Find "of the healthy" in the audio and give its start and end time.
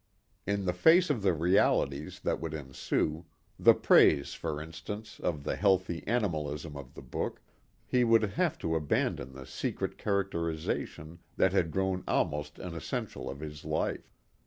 5.19-6.03